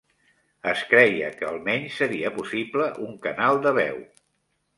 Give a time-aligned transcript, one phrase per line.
[0.69, 4.03] Es creia que al menys seria possible un canal de veu.